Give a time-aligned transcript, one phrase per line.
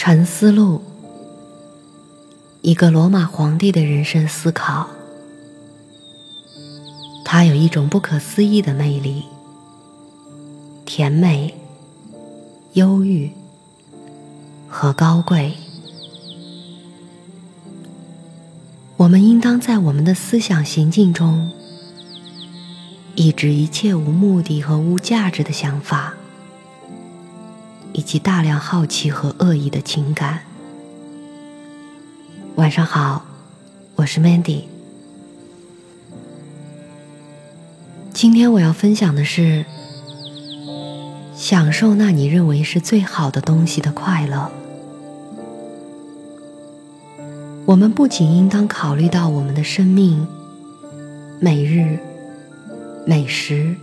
[0.00, 0.80] 沉思录，
[2.62, 4.88] 一个罗马皇帝的人生思考。
[7.24, 9.24] 他有一种不可思议的魅力，
[10.86, 11.52] 甜美、
[12.74, 13.32] 忧郁
[14.68, 15.54] 和高贵。
[18.98, 21.50] 我们应当在我们的思想行径中，
[23.16, 26.14] 抑制一切无目的和无价值的想法。
[28.08, 30.40] 及大量好奇和恶意的情感。
[32.54, 33.26] 晚上好，
[33.96, 34.62] 我是 Mandy。
[38.14, 39.66] 今天我要分享的是
[41.34, 44.50] 享受那你认为是最好的东西的快乐。
[47.66, 50.26] 我们不仅应当考虑到我们的生命，
[51.38, 51.98] 每日
[53.04, 53.76] 每时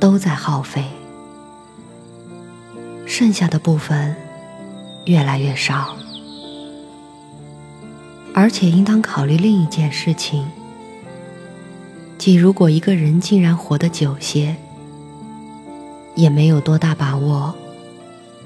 [0.00, 0.82] 都在耗费。
[3.18, 4.14] 剩下的部分
[5.06, 5.96] 越来越少，
[8.34, 10.44] 而且应当考虑另一件事情，
[12.18, 14.54] 即如果一个人竟然活得久些，
[16.14, 17.54] 也没有多大把握，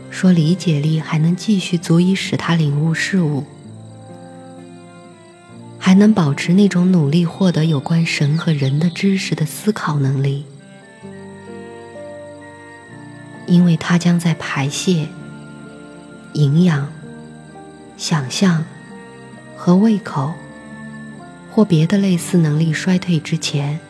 [0.09, 3.43] 说理解力还能继续足以使他领悟事物，
[5.81, 10.47] 还能保持那种努力获得有关神和人的知识的思考能力。
[13.51, 15.09] 因为它将在排泄、
[16.35, 16.87] 营养、
[17.97, 18.65] 想象
[19.57, 20.33] 和胃口
[21.51, 23.81] 或别的类似能力衰退之前，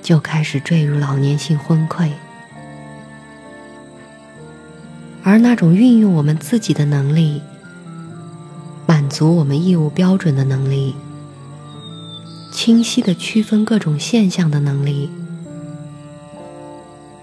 [0.00, 2.12] 就开始坠入老年性昏聩，
[5.24, 7.42] 而那种运用我们自己的能力、
[8.86, 10.94] 满足我们义务标准的能力、
[12.52, 15.10] 清晰的区分各种现象的能力。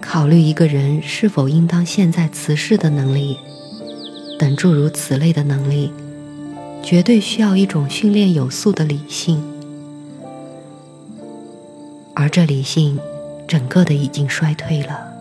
[0.08, 3.36] 考虑一个人是否应当现在辞世的能力，
[4.38, 5.92] 等诸如此类的能力，
[6.80, 9.42] 绝对需要一种训练有素的理性，
[12.14, 12.98] 而这理性
[13.48, 15.12] 整个的已经衰退了，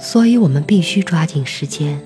[0.00, 2.00] 所以我们必须抓紧时间。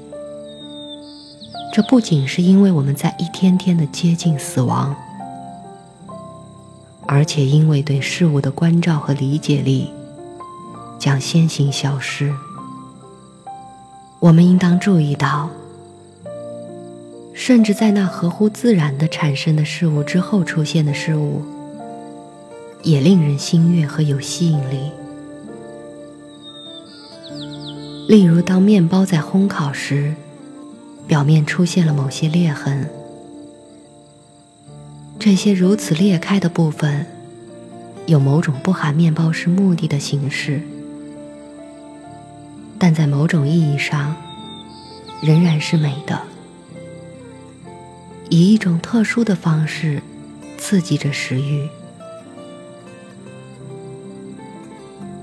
[1.72, 4.94] 这不仅是因为我们在一天天的接近死亡，
[7.06, 9.88] 而且因为对事物的关照和理解力。
[11.04, 12.32] 将先行消失。
[14.20, 15.50] 我们应当注意到，
[17.34, 21.43] 甚至在那合乎自然的产生的事物之后出现的事物，
[22.82, 24.91] 也令人心悦和有吸引力。
[28.09, 30.14] 例如，当面包在烘烤时，
[31.06, 32.88] 表面出现了某些裂痕，
[35.19, 37.04] 这些如此裂开的部分，
[38.06, 40.62] 有某种不含面包是目的的形式。
[42.79, 44.15] 但在某种意义上，
[45.23, 46.21] 仍然是美的，
[48.29, 50.03] 以一种特殊的方式
[50.59, 51.69] 刺激着食欲。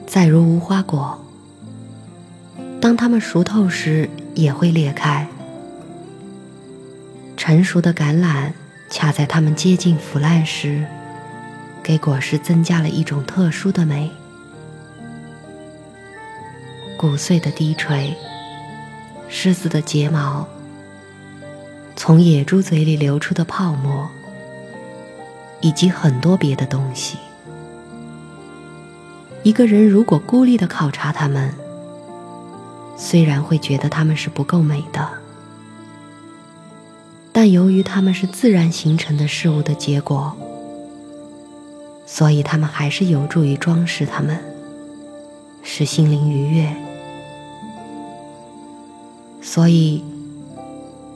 [0.08, 1.24] 再如无花果，
[2.82, 5.28] 当它们熟透时也会裂开。
[7.38, 8.52] 成熟的橄榄
[8.90, 10.86] 恰在它们接近腐烂时，
[11.82, 14.12] 给果实增加了一种特殊的美。
[17.02, 18.16] 骨碎的低垂，
[19.28, 20.48] 狮子的睫毛，
[21.96, 24.08] 从野猪嘴里流出的泡沫，
[25.62, 27.18] 以及很多别的东西。
[29.42, 31.52] 一个人如果孤立的考察它们，
[32.96, 35.10] 虽然会觉得它们是不够美的，
[37.32, 40.38] 但由于它们是自然形成的事物的结果，
[42.06, 44.40] 所以它们还是有助于装饰它们，
[45.64, 46.72] 使心灵愉悦。
[49.54, 50.02] 所以，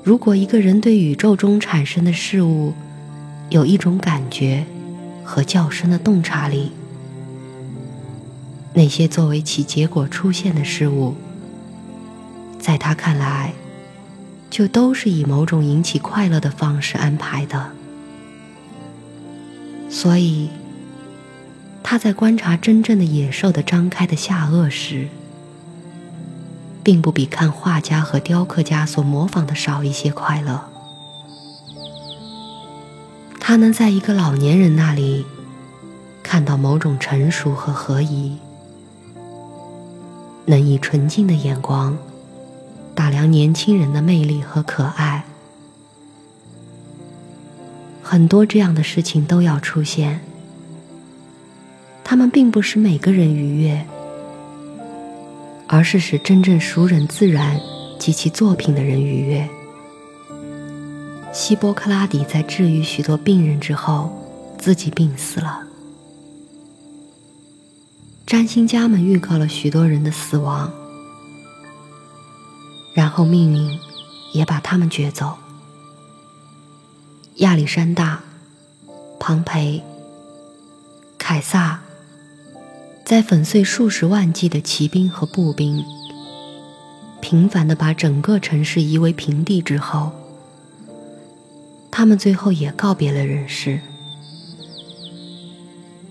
[0.03, 2.73] 如果一个人对宇宙中产生的事物
[3.49, 4.65] 有一种感觉
[5.23, 6.73] 和较深的洞察力，
[8.73, 11.15] 那些作为其结果出现的事物，
[12.59, 13.53] 在他看来，
[14.49, 17.71] 就都是以某种引起快乐的方式安排的。
[19.89, 20.49] 所以，
[21.81, 25.07] 他在观察真正的野兽的张开的下颚时，
[26.85, 30.69] 并不比看画家和雕刻家所模仿的少一些快乐。
[33.39, 35.25] 他能在一个老年人那里
[36.21, 38.37] 看到某种成熟和合宜，
[40.45, 41.97] 能以纯净的眼光
[42.93, 45.25] 打量年轻人的魅力和可爱。
[48.03, 50.21] 很多这样的事情都要出现，
[52.03, 53.87] 他们并不使每个人愉悦。
[55.67, 57.59] 而是使真正熟人自然
[57.99, 59.49] 及其作品的人愉悦。
[61.33, 64.09] 希波克拉底在治愈许多病人之后，
[64.57, 65.63] 自己病死了。
[68.25, 70.71] 占星家们预告了许多人的死亡，
[72.93, 73.79] 然后命运
[74.33, 75.35] 也把他们掘走。
[77.35, 78.21] 亚历山大、
[79.19, 79.83] 庞培、
[81.17, 81.81] 凯撒，
[83.05, 85.85] 在粉碎数十万计的骑兵和步兵，
[87.21, 90.11] 频繁的把整个城市夷为平地之后，
[91.91, 93.79] 他们最后也告别了人世。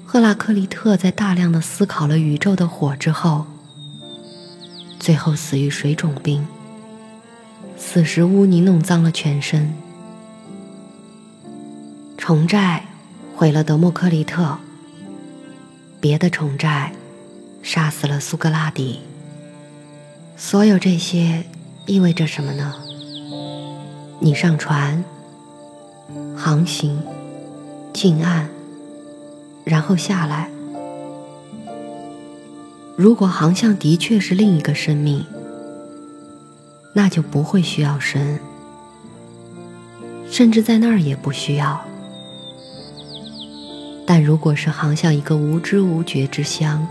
[0.04, 3.44] 赫拉克利特在大量的思考了宇宙的火之后，
[5.00, 6.46] 最后死于水肿病。
[7.76, 9.74] 死时污泥弄脏了全身。
[12.16, 12.86] 虫寨
[13.34, 14.56] 毁了德谟克利特，
[16.04, 16.92] 别的虫寨
[17.62, 19.00] 杀死了苏格拉底。
[20.36, 21.42] 所有这些
[21.86, 22.74] 意味着什么呢？
[24.20, 25.02] 你上船，
[26.36, 27.00] 航行，
[27.94, 28.50] 近岸。
[29.64, 30.50] 然后下来。
[32.96, 35.24] 如果航向的确是另一个生命，
[36.92, 38.38] 那就不会需要神，
[40.30, 41.82] 甚至在那儿也不需要。
[44.06, 46.86] 但如果是航向一个无知无觉之乡，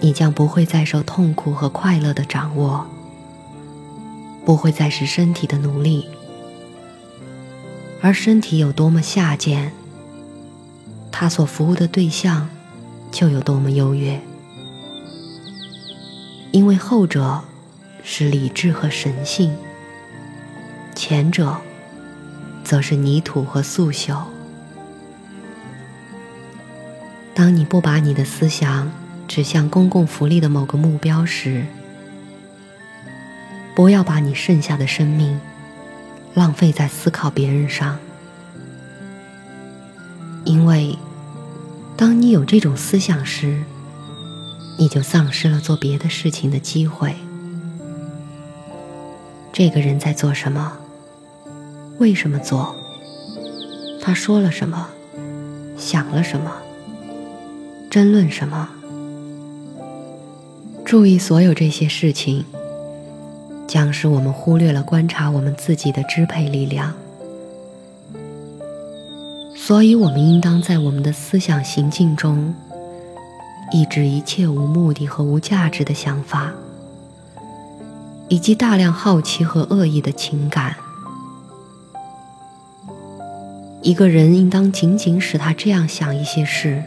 [0.00, 2.86] 你将不会再受痛苦和快乐的掌握，
[4.44, 6.06] 不会再是身体的奴隶，
[8.00, 9.72] 而身体有多么下贱。
[11.12, 12.48] 它所服务的对象
[13.12, 14.20] 就有多么优越，
[16.50, 17.40] 因为后者
[18.02, 19.56] 是理智和神性，
[20.96, 21.56] 前者
[22.64, 24.24] 则是泥土和素朽。
[27.34, 28.90] 当你不把你的思想
[29.26, 31.66] 指向公共福利的某个目标时，
[33.74, 35.40] 不要把你剩下的生命
[36.32, 37.98] 浪费在思考别人上。
[40.44, 40.96] 因为，
[41.96, 43.64] 当你有这种思想时，
[44.78, 47.16] 你就丧失了做别的事情的机会。
[49.52, 50.76] 这个人在做什么？
[51.98, 52.76] 为什么做？
[54.00, 54.88] 他说了什么？
[55.76, 56.52] 想了什么？
[57.94, 58.68] 争论什么？
[60.84, 62.44] 注意所有这些事情，
[63.68, 66.92] 将使我们忽略了观察我们自己的支配力量。
[69.54, 72.52] 所以，我们应当在我们的思想行径中，
[73.70, 76.52] 抑制一切无目的和无价值的想法，
[78.26, 80.74] 以及大量好奇和恶意的情感。
[83.82, 86.82] 一个人应当仅仅使他这样想一些事，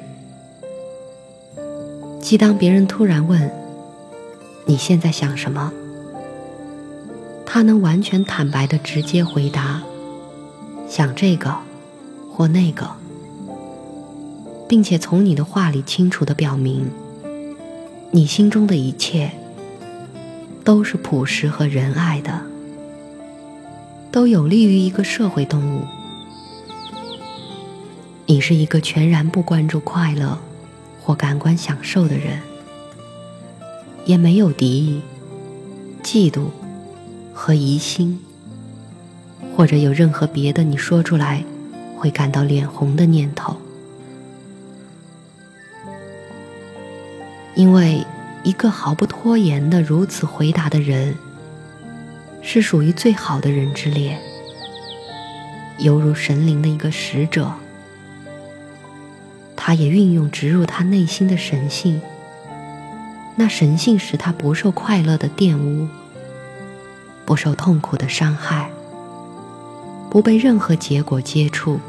[2.27, 3.49] 即当别人突然问
[4.67, 5.71] ：“你现在想什么？”
[7.47, 9.81] 他能完全坦白的直接回答
[10.89, 11.55] ：“想这个。”
[12.29, 12.85] 或那个，
[14.67, 16.91] 并且从你的话里清楚的表明，
[18.11, 19.31] 你心中的一切
[20.65, 22.41] 都是朴实和仁爱的，
[24.11, 25.85] 都有利于一个社会动物。
[28.25, 30.37] 你是一个全然不关注快乐
[31.07, 32.41] 或感官享受的人，
[34.03, 35.01] 也没有敌意、
[36.03, 36.47] 嫉妒
[37.33, 38.19] 和疑心，
[39.55, 41.45] 或者有任何别的你说出来。
[41.95, 43.55] 会感到脸红的念头，
[47.55, 48.05] 因为
[48.43, 51.15] 一个毫不拖延的如此回答的人，
[52.43, 54.15] 是属于最好的人之列，
[55.79, 57.51] 犹如神灵的一个使者。
[59.67, 62.01] 他也运用植入他内心的神性，
[63.35, 65.89] 那神性使他不受快乐的玷污，
[67.25, 68.69] 不受痛苦的伤害。
[70.09, 71.81] 不被任何结果接触，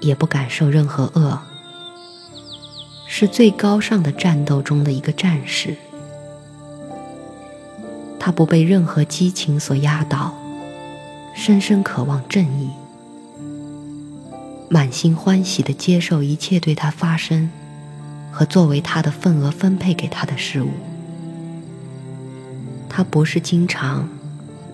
[0.00, 1.38] 也不感受任何恶，
[3.06, 5.76] 是最高尚的战斗中的一个战士。
[8.18, 10.34] 他不被任何激情所压倒，
[11.36, 12.70] 深深渴望正义，
[14.68, 17.50] 满心欢喜地接受一切对他发生
[18.30, 20.70] 和作为他的份额分配给他的事物。
[22.88, 24.08] 他不是经常。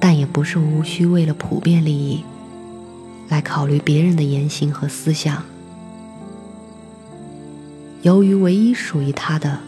[0.01, 2.23] 但也不是无需为了普遍利益
[3.31, 5.43] 来考虑别人的言行和思想。
[8.03, 9.61] 由于唯一属于他的，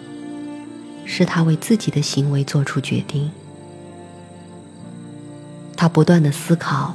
[1.07, 3.31] 是他为自己的行为做出决定。
[5.75, 6.95] 他不断的思考，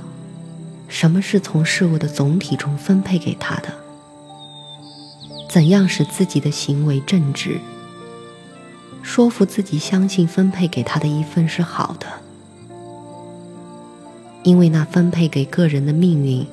[0.91, 3.73] 什么是从事物的总体中分配给他的，
[5.49, 7.61] 怎样使自己的行为正直，
[9.01, 12.07] 说服自己相信分配给他的一份是好的，
[14.43, 16.45] 因为那分配给个人的命运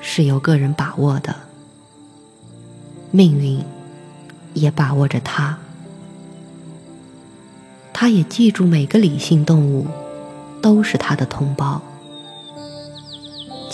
[0.00, 1.34] 是由个人把握的，
[3.10, 3.60] 命运
[4.54, 5.58] 也把握着他。
[7.92, 9.88] 他也记住每个理性动物
[10.62, 11.82] 都是他的同胞，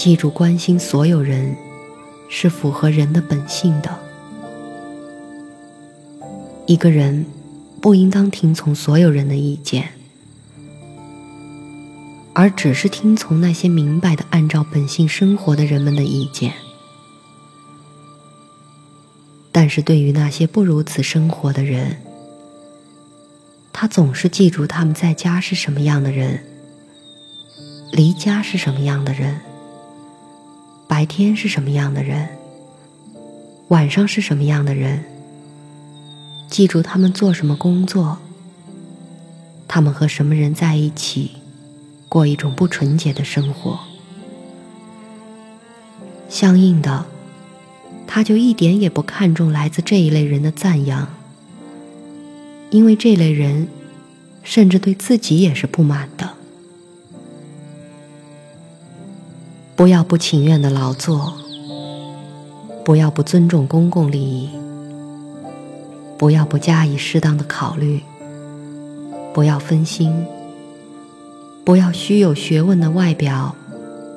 [0.01, 1.55] 记住关心所有人
[2.31, 3.99] 是符合人的本性的。
[6.67, 7.27] 一个人。
[7.83, 9.93] 不应当听从所有人的意见，
[12.35, 16.53] 而只是听从那些明白的、按照本性生活的人们的意见。
[19.51, 22.03] 但是对于那些不如此生活的人，
[23.73, 26.45] 他总是记住他们在家是什么样的人，
[27.93, 29.41] 离家是什么样的人，
[31.01, 32.29] 白天是什么样的人，
[33.69, 35.03] 晚上是什么样的人。
[36.51, 38.19] 记住他们做什么工作，
[39.67, 41.31] 他们和什么人在一起，
[42.07, 43.81] 过一种不纯洁的生活。
[46.29, 47.07] 相应的，
[48.07, 51.09] 他就一点也不看重来自这一类人的赞扬，
[52.69, 53.69] 因为这类人
[54.43, 56.35] 甚至对自己也是不满的。
[59.81, 61.33] 不要不情愿的劳作，
[62.85, 64.51] 不要不尊重公共利益。
[66.19, 68.03] 不要不加以适当的考虑，
[69.33, 70.13] 不要分心，
[71.65, 73.55] 不要虚有学问的外表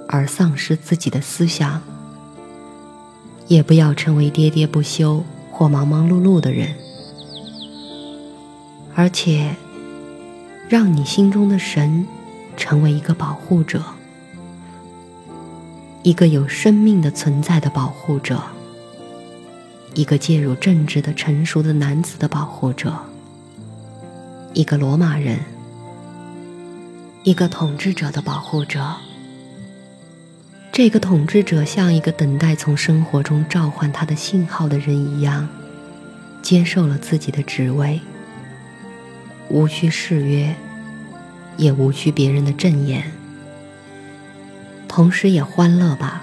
[0.10, 1.82] 而丧失自己的思想，
[3.48, 6.76] 也不要成为喋喋不休或忙忙碌碌的人，
[8.94, 9.56] 而且
[10.68, 12.06] 让你心中的神
[12.58, 13.82] 成为一个保护者，
[16.04, 18.44] 一个有生命的存在的保护者。
[19.94, 22.94] 一个介入政治的成熟的男子的保护者，
[24.54, 25.40] 一个罗马人，
[27.24, 28.96] 一个统治者的保护者。
[30.74, 35.48] 这个统治者像一个等待从生活中召唤他的信号的人一样，
[36.42, 38.02] 接受了自己的职位，
[39.50, 40.54] 无需誓约，
[41.56, 43.04] 也无需别人的证言，
[44.96, 46.22] 同时也欢乐吧，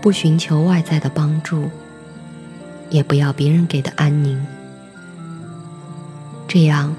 [0.00, 1.68] 不寻求外在的帮助。
[2.88, 4.42] 也不要别人给的安宁，
[6.48, 6.96] 这样，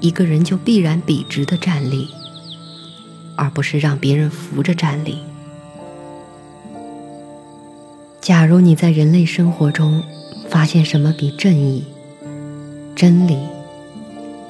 [0.00, 2.08] 一个人就必然笔直的站立，
[3.36, 5.20] 而不是让别人扶着站立。
[8.20, 10.02] 假如你在人类生活中
[10.48, 11.84] 发现什么比正义、
[12.96, 13.38] 真理、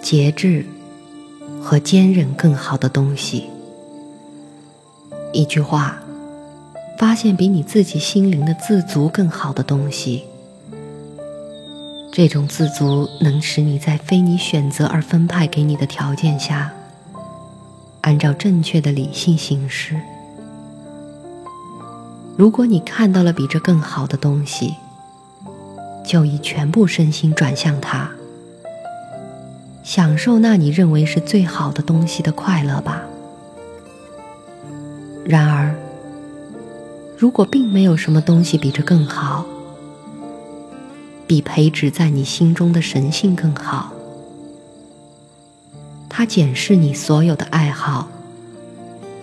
[0.00, 0.64] 节制
[1.60, 3.49] 和坚韧更好的东西，
[5.32, 5.98] 一句话，
[6.98, 10.24] 发现比你自己心灵的自足更好的东西。
[12.12, 16.72] 这种自足能使你在非你选择而分派给你的条件下，
[18.00, 19.94] 按照正确的理性行事。
[22.36, 24.74] 如果你看到了比这更好的东西，
[26.04, 28.10] 就以全部身心转向它，
[29.84, 33.04] 享受那你认为是最好的东西的快乐吧。
[35.30, 35.72] 然而，
[37.16, 39.46] 如果并没有什么东西比这更好，
[41.24, 43.92] 比培植在你心中的神性更好。
[46.08, 48.08] 他检视你所有的爱好，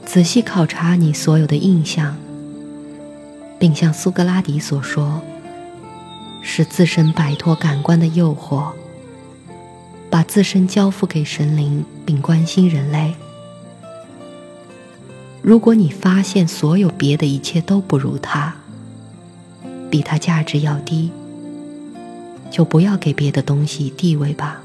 [0.06, 2.16] 仔细考察你所有的印象，
[3.60, 5.22] 并像苏格拉底所说，
[6.42, 8.72] 使自身摆脱感官的诱惑，
[10.10, 13.14] 把自身交付给神灵，并关心人类。
[15.48, 18.54] 如果你发现所有别的一切都不如他，
[19.90, 21.10] 比他价值要低。
[22.52, 24.60] 就不要给别的东西地位吧，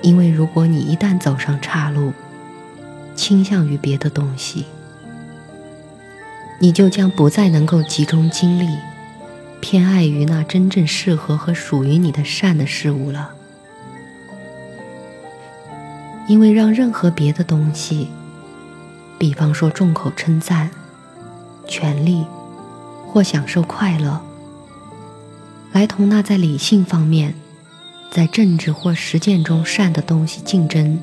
[0.00, 2.12] 因为如果你一旦走上岔路，
[3.16, 4.66] 倾向于别的东西，
[6.60, 8.68] 你就将不再能够集中精力，
[9.60, 13.30] 偏爱于那真正适合和属于你的善的事物了。
[16.28, 18.06] 因为让任何别的东西，
[19.18, 20.70] 比方说众口称赞、
[21.66, 22.24] 权力
[23.06, 24.20] 或享受快乐。
[25.72, 27.34] 来同那在理性方面，
[28.10, 30.98] 在政治或实践中善的东西竞争，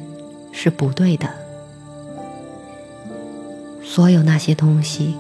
[0.51, 1.29] 是不对的。
[3.84, 5.15] 所有那些东西，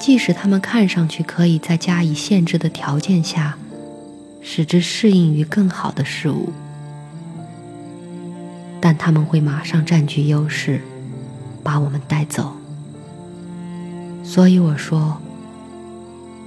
[0.00, 3.58] 即使他们看上去可以在加以限制的条件下，
[4.40, 6.50] 使之适应于更好的事物，
[8.80, 10.80] 但他们会马上占据优势，
[11.62, 12.52] 把我们带走。
[14.24, 15.18] 所以我说。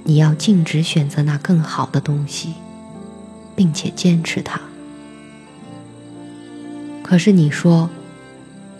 [0.08, 2.54] 你要径直选择那更好的东西。
[3.56, 4.60] 并且坚持它。
[7.02, 7.88] 可是你说，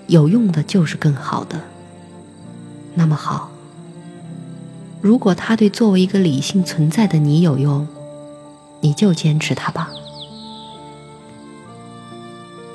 [0.06, 1.62] 有用的就是更好的。
[2.94, 3.50] 那么好，
[5.00, 7.88] 如果它对作为一个理性存在的你有用，
[8.80, 9.90] 你就坚持它吧。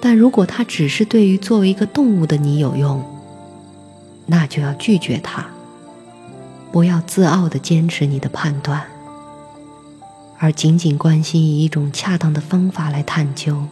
[0.01, 3.03] 但如果它只是对于作为一个动物的你有用，
[4.25, 5.45] 那就要拒绝它。
[6.71, 8.83] 不要自傲的坚持你的判断，
[10.37, 13.65] 而仅仅关心以一种恰当的方法来探究。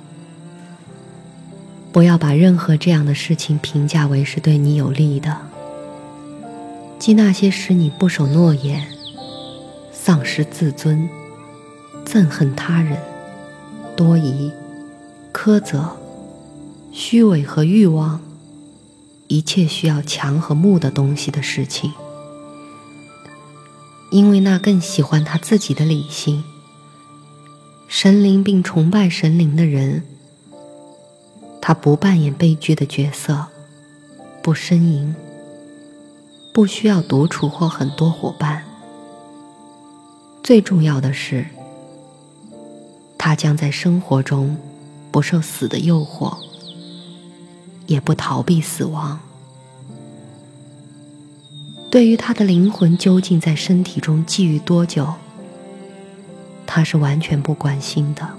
[1.91, 5.37] 不要把任何这样的事情评价为是对你有利的，
[6.99, 8.85] 即那些使你不守诺言、
[9.91, 11.09] 丧失自尊、
[12.05, 12.99] 憎恨他人、
[13.95, 14.51] 多疑、
[15.33, 15.97] 苛责、
[16.91, 18.19] 虚伪和欲望，
[19.29, 21.93] 一切需要强和木的东西的事情，
[24.09, 26.43] 因为那更喜欢他自己的理性、
[27.87, 30.03] 神灵并崇拜神灵的人。
[31.61, 33.45] 他不扮演悲剧的角色，
[34.41, 35.15] 不呻吟，
[36.51, 38.65] 不需要独处或很多伙伴。
[40.41, 41.45] 最重要的是，
[43.19, 44.57] 他将在生活中
[45.11, 46.35] 不受死的诱惑，
[47.89, 49.19] 也不逃避死亡。
[51.91, 55.15] 对于他的灵魂究竟在身体中寄予多久，
[56.65, 58.29] 他是完全不关心的，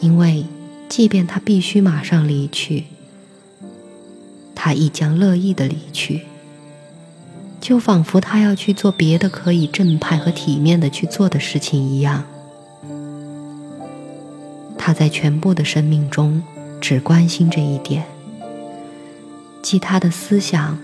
[0.00, 0.44] 因为。
[0.88, 2.84] 即便他必须马上离去，
[4.54, 6.22] 他亦将乐意的离去，
[7.60, 12.24] 就仿佛他要去做别的可以正派和体面的去做的事情一样。
[14.78, 16.42] 他在全部的生命中
[16.80, 18.04] 只关心这一点，
[19.62, 20.78] 即他的思想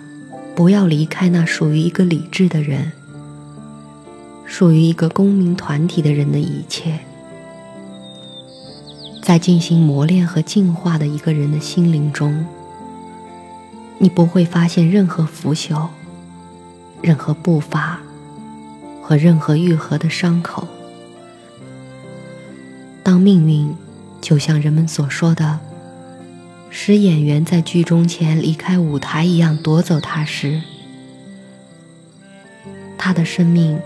[0.54, 2.92] 不要离开那属于一个理智的人、
[4.44, 6.98] 属于一个公民团体的人的一切。
[9.22, 12.44] 在进行磨练和净化的一个人的心灵中，
[13.98, 15.88] 你不会发现任何腐朽、
[17.00, 17.98] 任何步伐
[19.00, 20.68] 和任何愈合的伤口。
[23.02, 23.74] 当命运
[24.20, 25.58] 就像人们所说的，
[26.76, 30.60] 使演员在剧中前离开舞台一样夺走他时，
[32.98, 33.78] 他的生命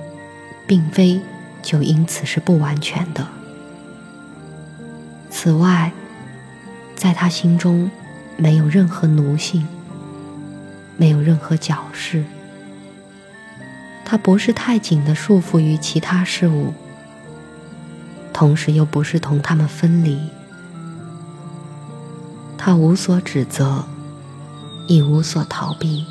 [0.66, 1.20] 并非
[1.62, 3.29] 就因此是不完全的。
[5.29, 5.92] 此外，
[6.96, 7.90] 在他心中
[8.38, 9.68] 没有任何奴性，
[10.96, 12.24] 没有任何矫饰。
[14.03, 16.72] 他不是太紧的束缚于其他事物，
[18.33, 20.18] 同时又不是同他们分离。
[22.68, 23.83] 他无所指责，
[24.87, 26.04] 亦无所逃避。